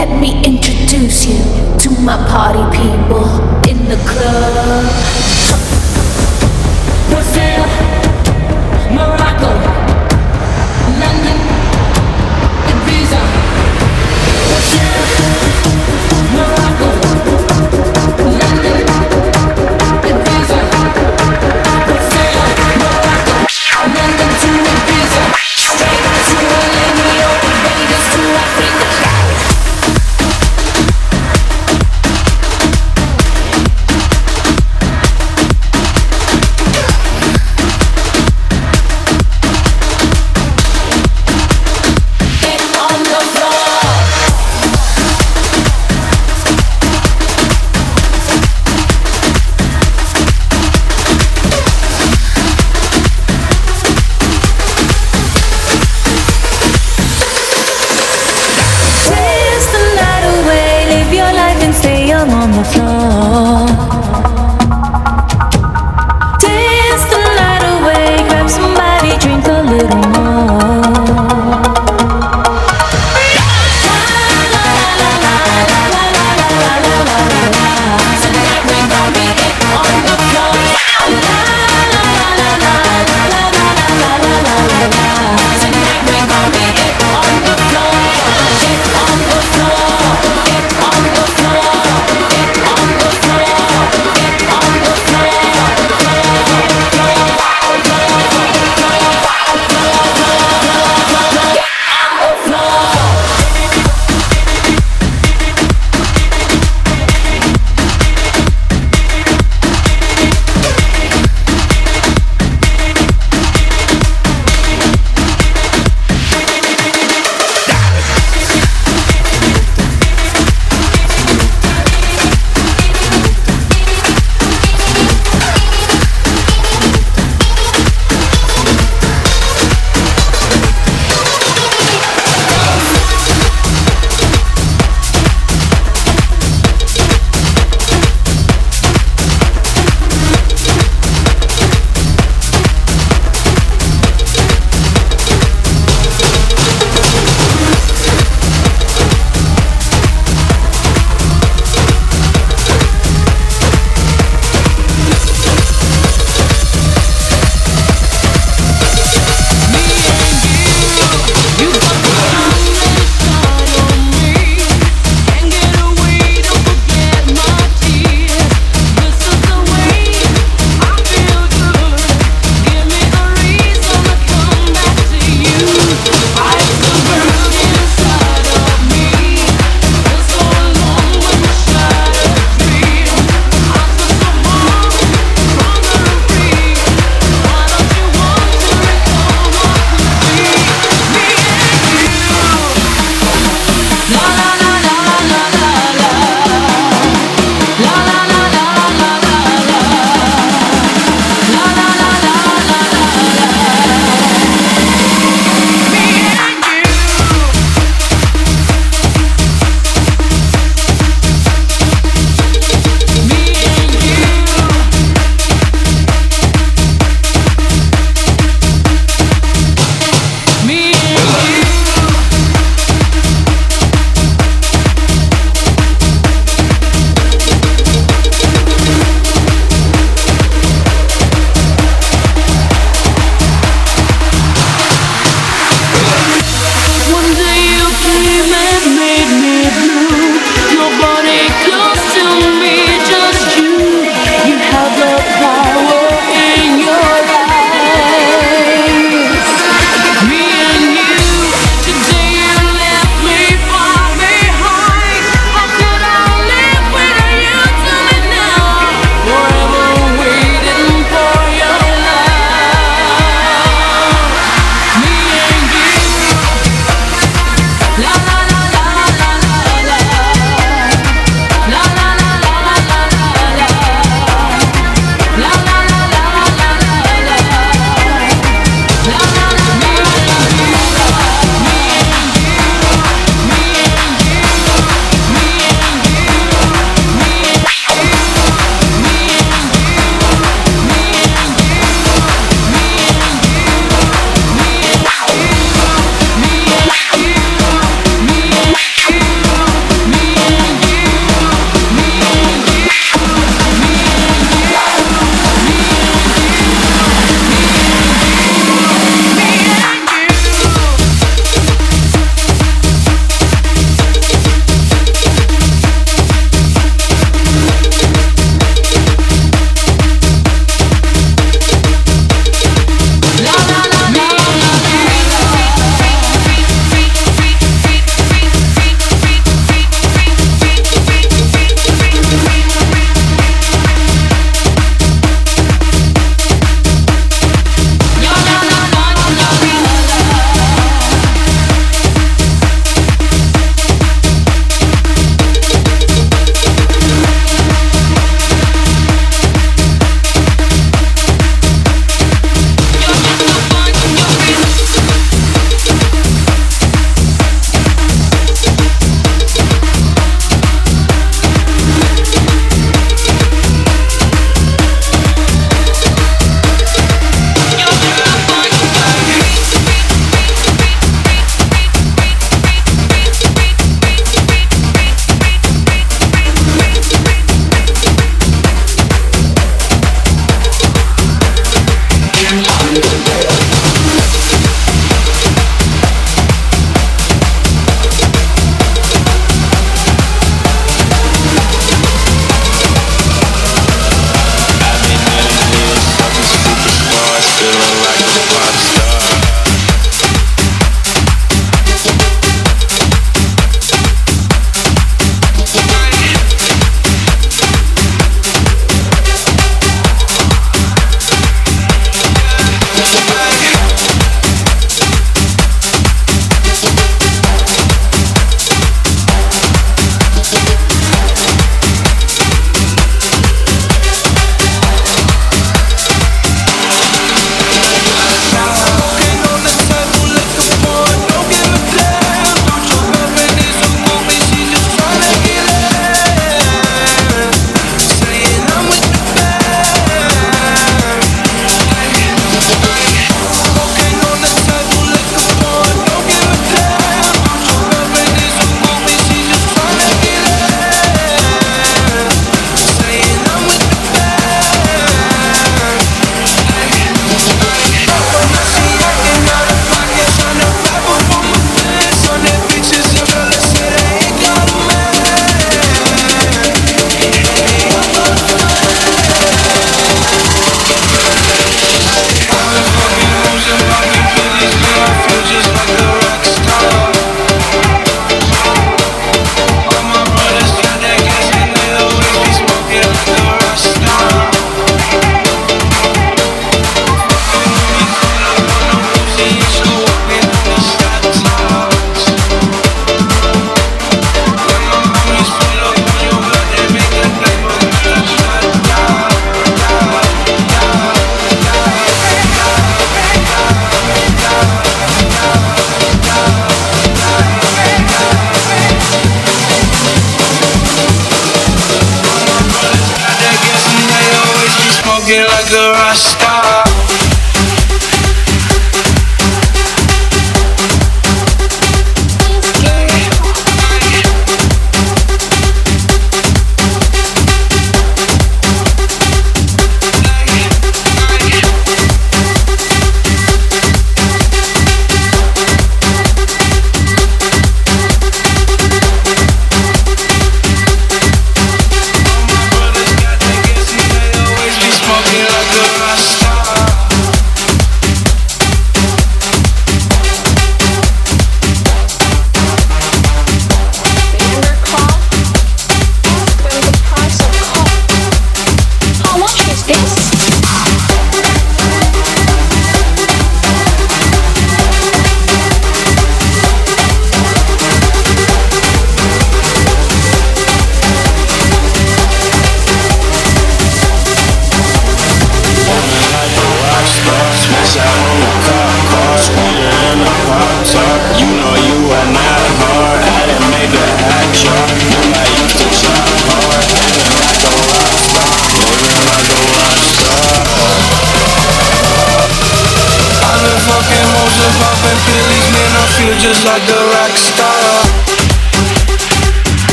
[0.00, 1.36] Let me introduce you
[1.76, 3.26] to my party people
[3.68, 5.19] in the club.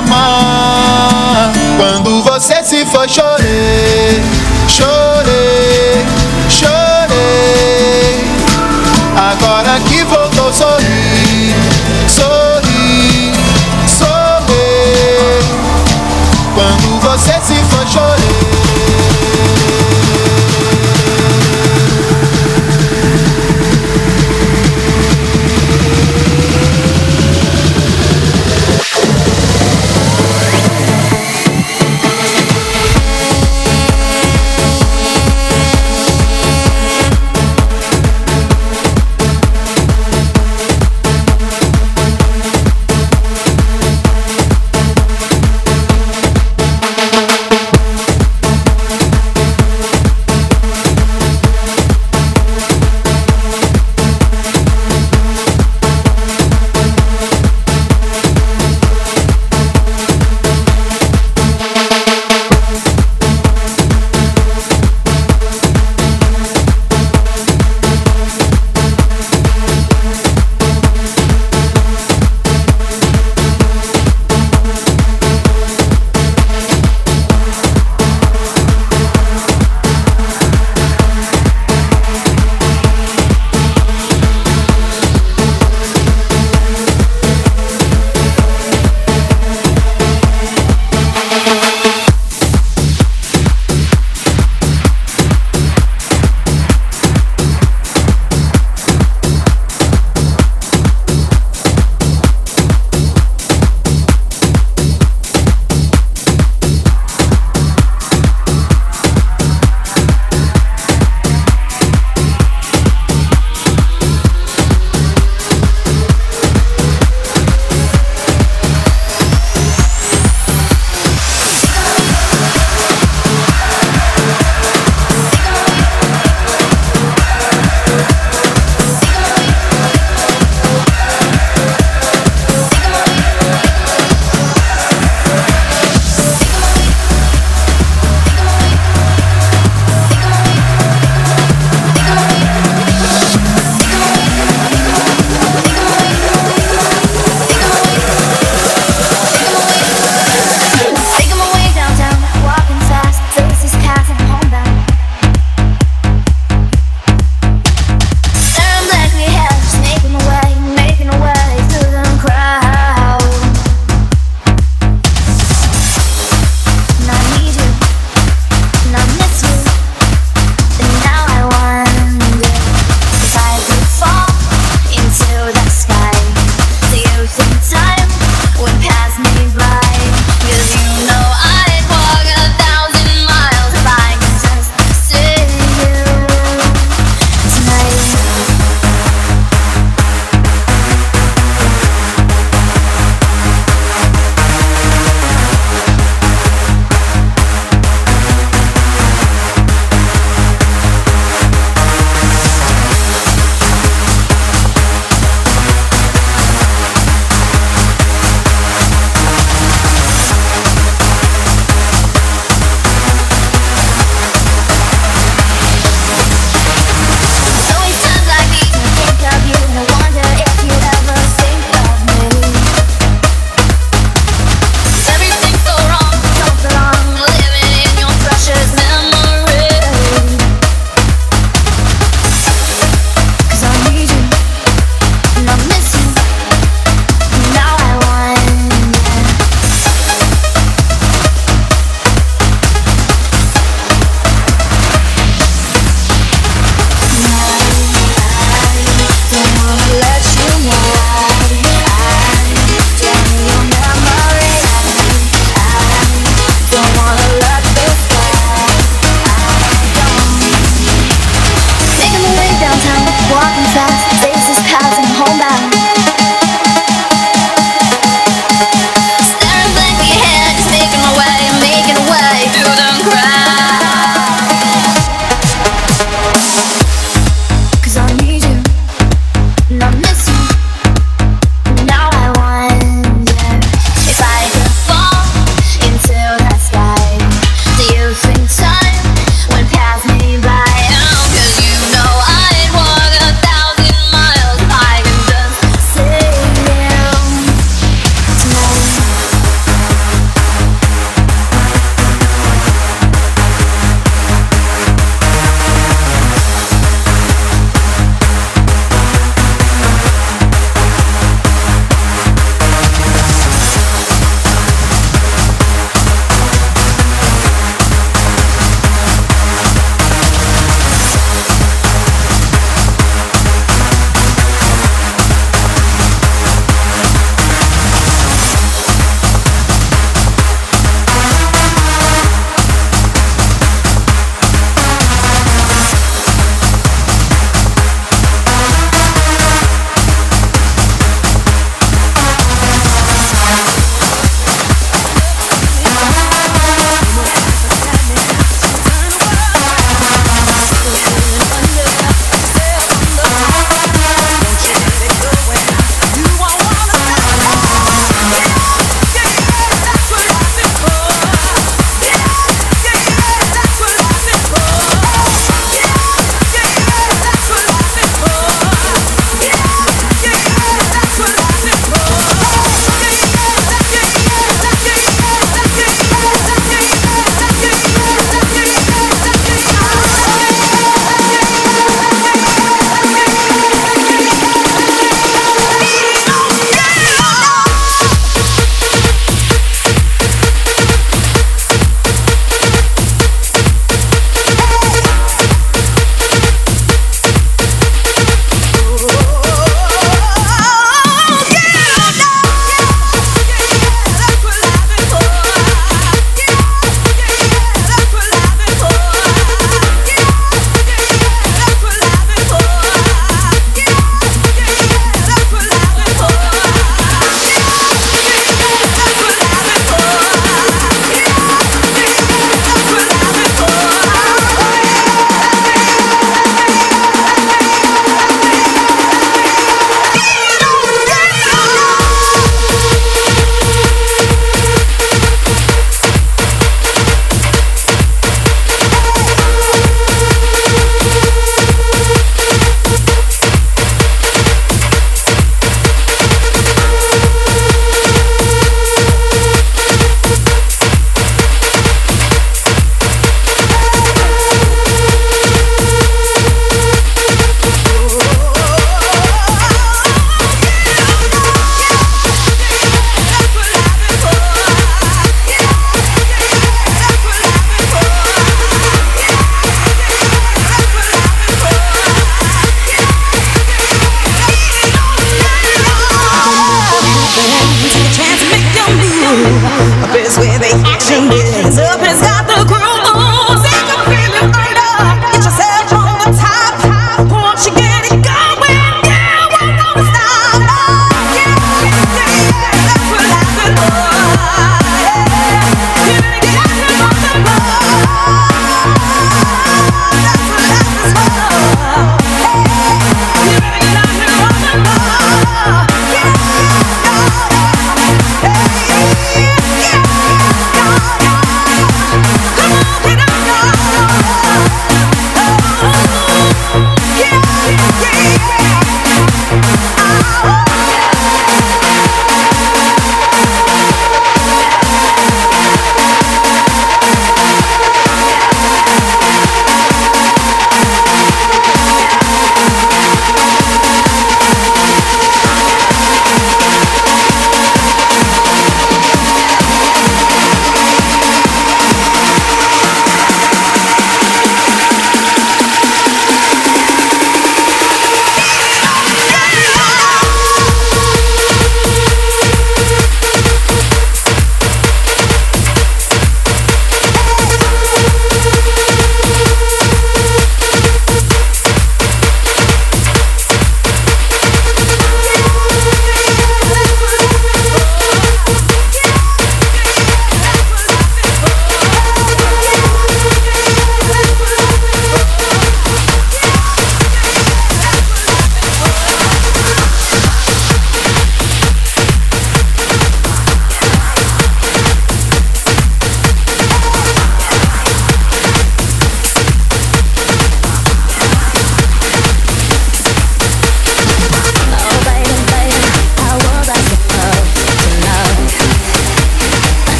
[0.00, 1.52] Amar.
[1.76, 3.39] Quando você se foi, chorei,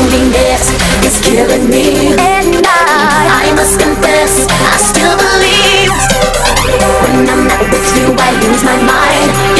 [0.00, 0.70] loneliness
[1.04, 2.16] is killing me.
[2.16, 5.92] And I, I must confess, I still believe.
[7.02, 9.59] When I'm not with you I lose my mind.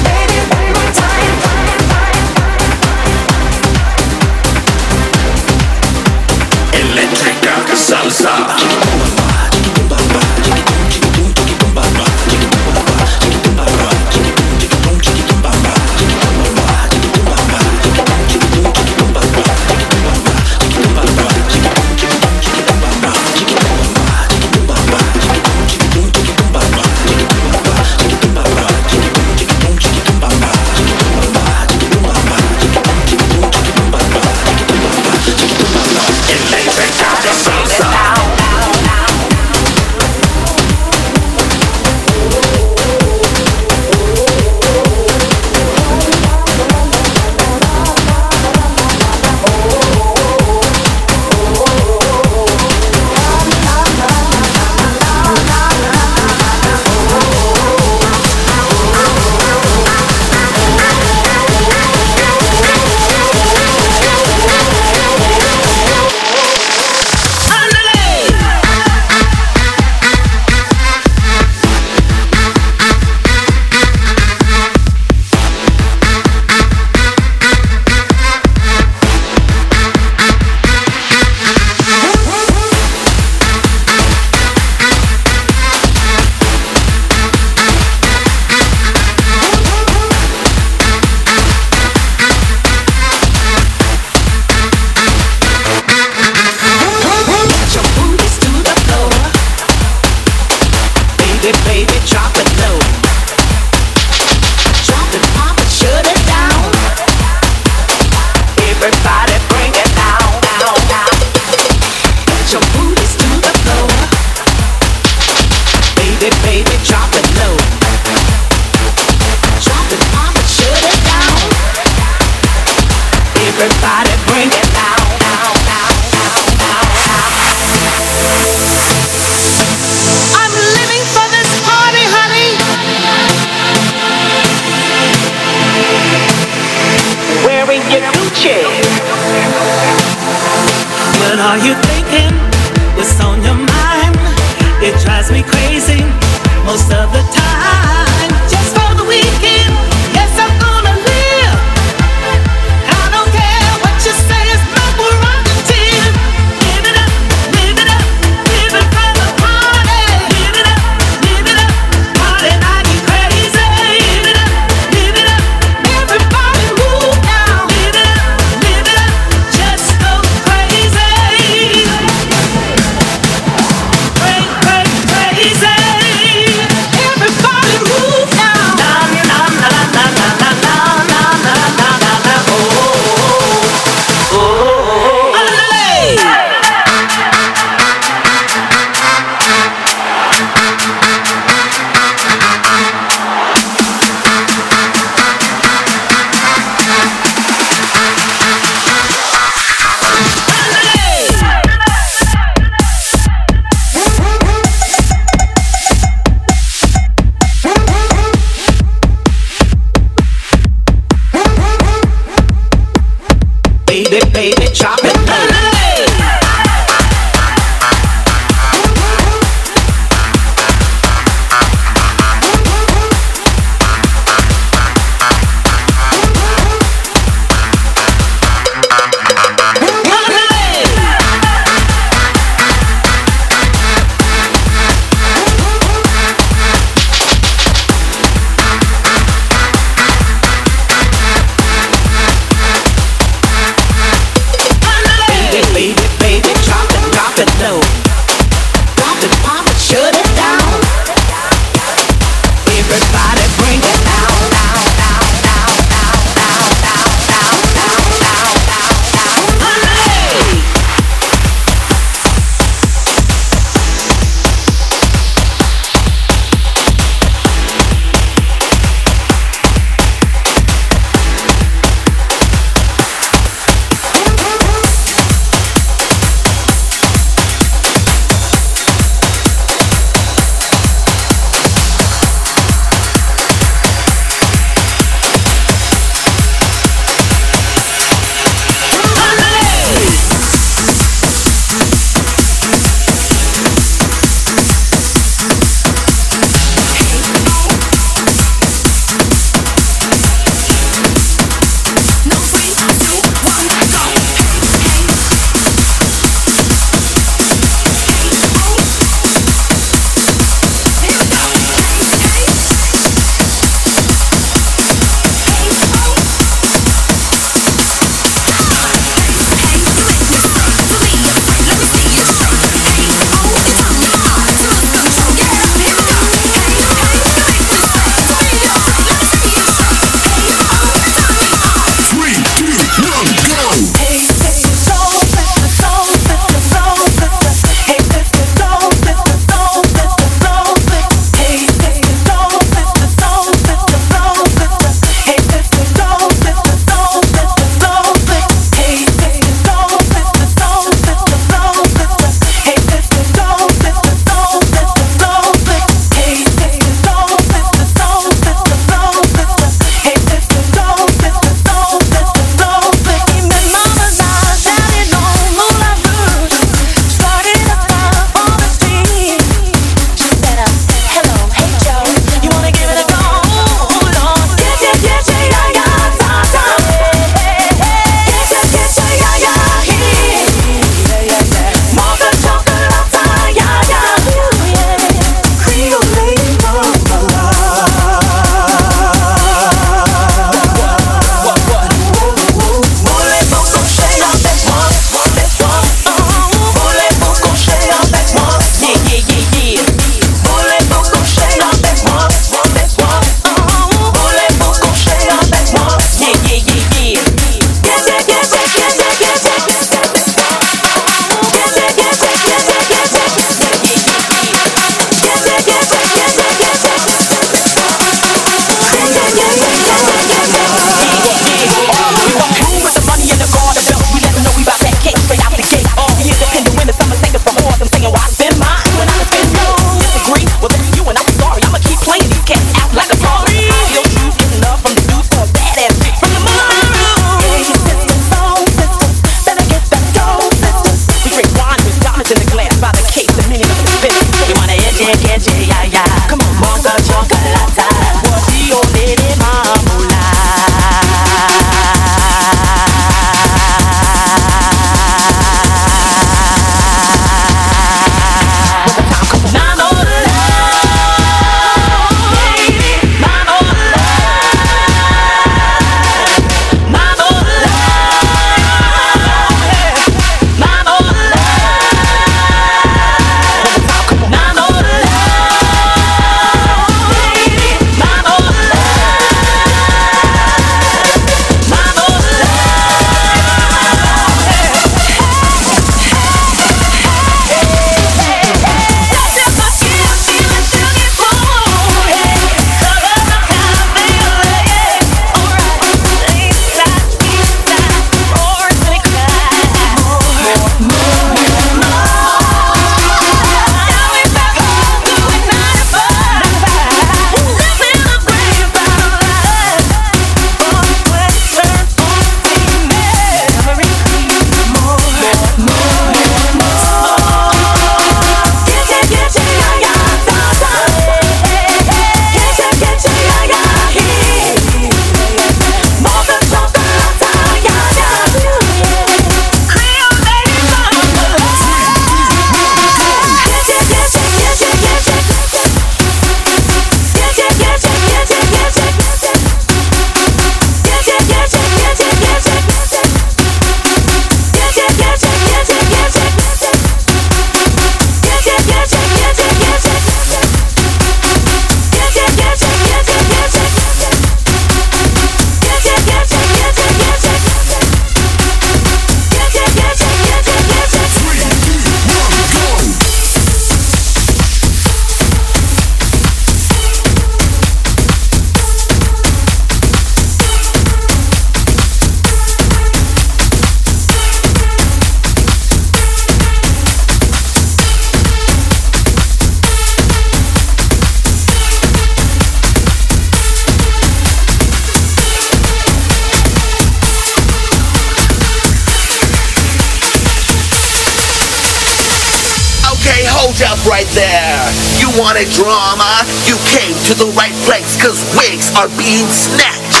[597.12, 600.00] To the right place, cause wigs are being snatched.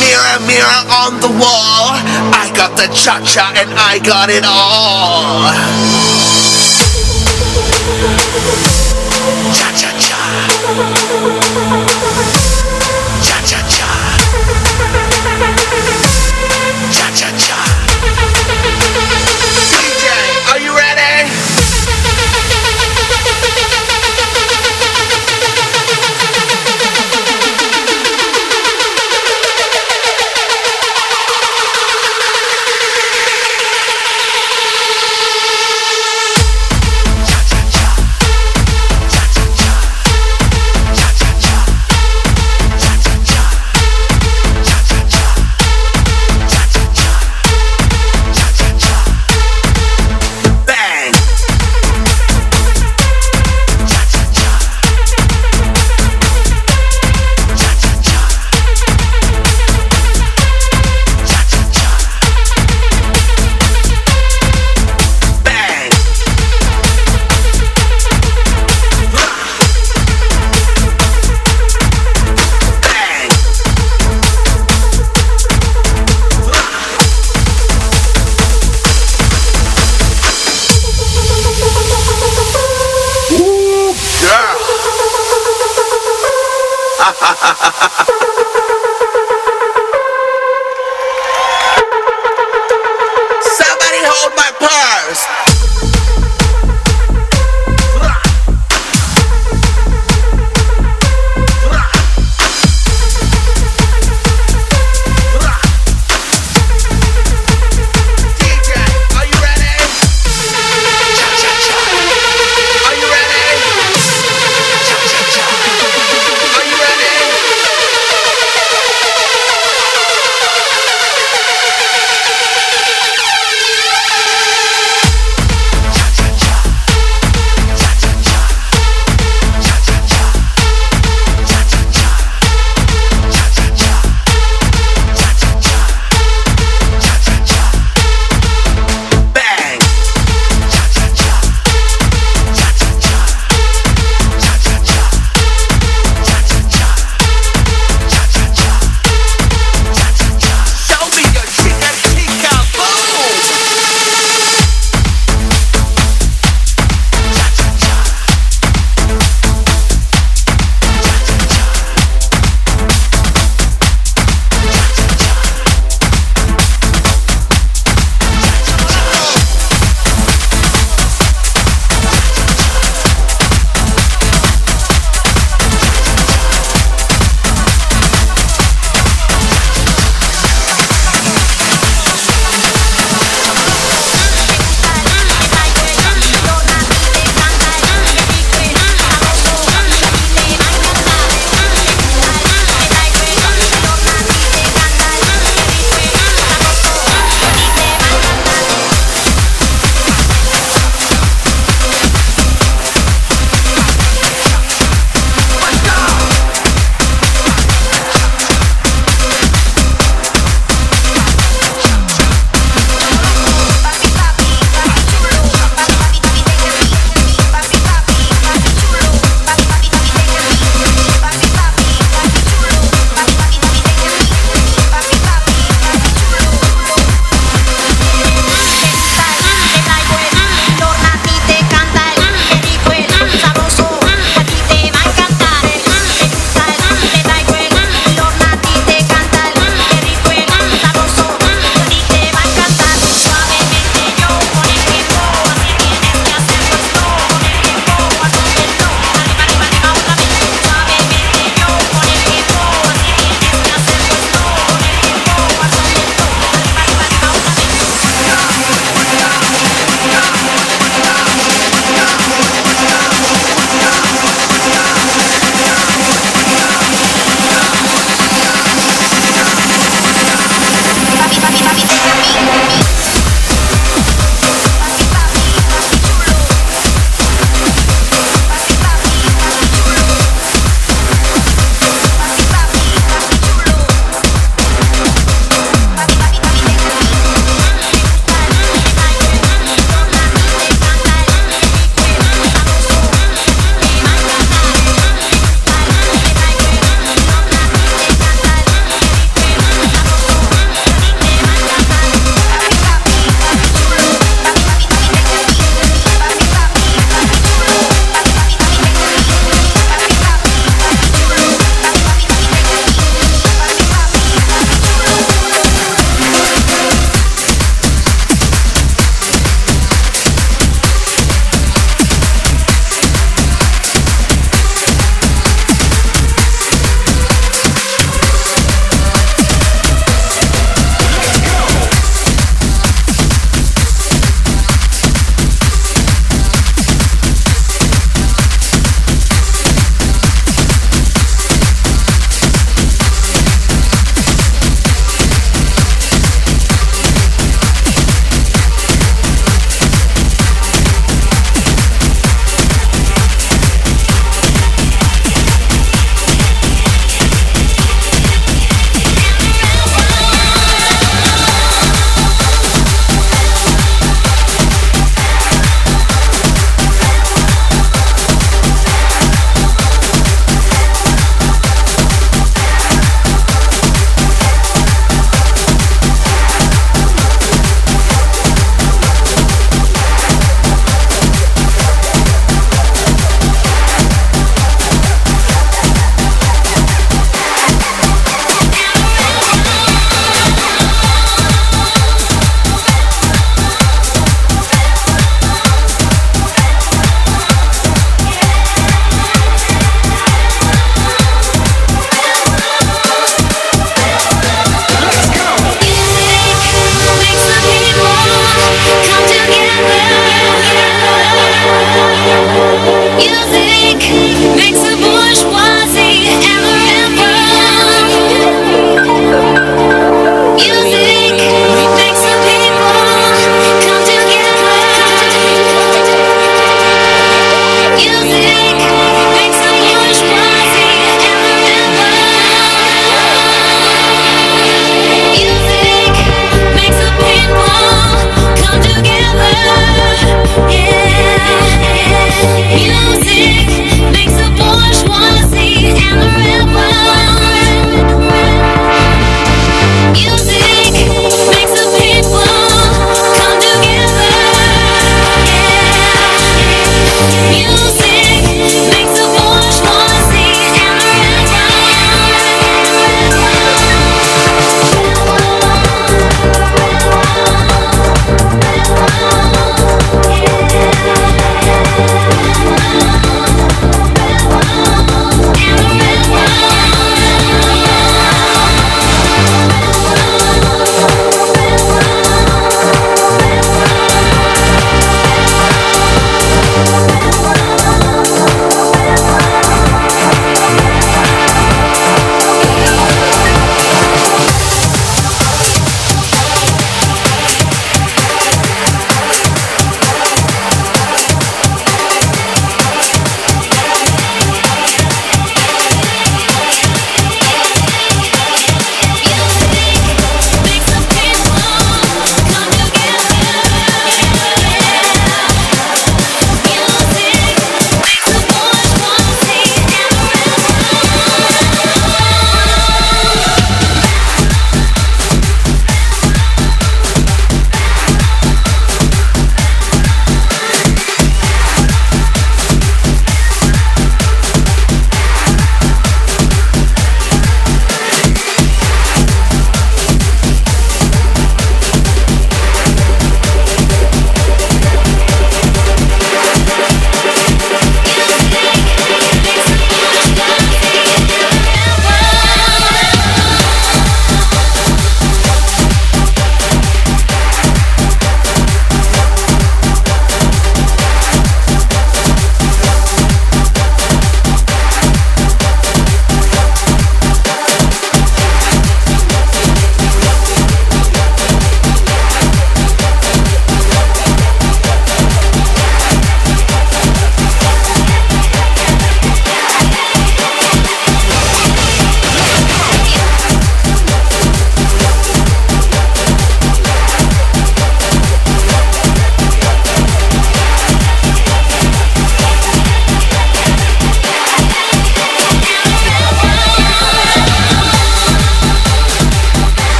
[0.00, 1.94] Mirror, mirror on the wall.
[2.34, 5.48] I got the cha cha and I got it all.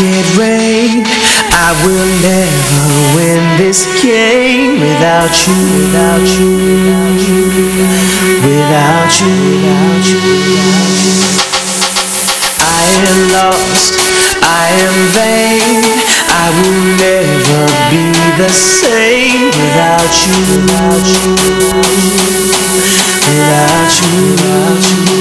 [0.00, 1.04] it rain
[1.52, 2.84] I will never
[3.16, 7.44] win this game without you without you without you
[8.46, 11.22] without you without you, without you.
[12.62, 13.92] I am lost
[14.40, 15.84] I am vain
[16.32, 17.62] I will never
[17.92, 18.04] be
[18.40, 21.36] the same without you without you
[23.28, 25.11] without you, without you.